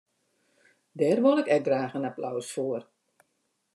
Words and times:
Dêr 0.99 1.17
wol 1.23 1.39
ik 1.41 1.51
ek 1.55 1.63
graach 1.67 1.97
in 1.97 2.09
applaus 2.09 2.49
foar. 2.55 2.83